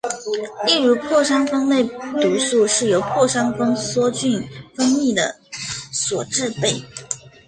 [0.65, 1.83] 例如破伤风类
[2.19, 4.41] 毒素是由破伤风梭菌
[4.75, 5.35] 分泌的
[5.91, 6.73] 所制备。